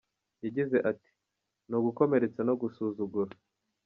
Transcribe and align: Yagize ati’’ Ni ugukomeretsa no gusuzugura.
Yagize 0.45 0.77
ati’’ 0.91 1.09
Ni 1.67 1.75
ugukomeretsa 1.79 2.41
no 2.47 2.53
gusuzugura. 2.61 3.31